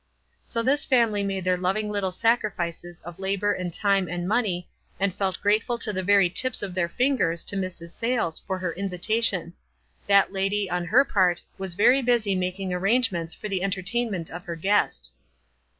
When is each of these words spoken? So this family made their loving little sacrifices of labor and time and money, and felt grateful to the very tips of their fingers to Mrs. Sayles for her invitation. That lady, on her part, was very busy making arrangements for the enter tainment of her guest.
So 0.43 0.63
this 0.63 0.83
family 0.83 1.21
made 1.21 1.43
their 1.43 1.57
loving 1.57 1.87
little 1.91 2.11
sacrifices 2.11 3.01
of 3.01 3.19
labor 3.19 3.51
and 3.53 3.71
time 3.71 4.07
and 4.09 4.27
money, 4.27 4.67
and 4.99 5.13
felt 5.15 5.39
grateful 5.41 5.77
to 5.77 5.93
the 5.93 6.01
very 6.01 6.27
tips 6.27 6.63
of 6.63 6.73
their 6.73 6.89
fingers 6.89 7.43
to 7.43 7.55
Mrs. 7.55 7.91
Sayles 7.91 8.39
for 8.47 8.57
her 8.57 8.73
invitation. 8.73 9.53
That 10.07 10.33
lady, 10.33 10.67
on 10.67 10.85
her 10.85 11.05
part, 11.05 11.43
was 11.59 11.75
very 11.75 12.01
busy 12.01 12.33
making 12.33 12.73
arrangements 12.73 13.35
for 13.35 13.47
the 13.47 13.61
enter 13.61 13.83
tainment 13.83 14.31
of 14.31 14.45
her 14.45 14.55
guest. 14.55 15.11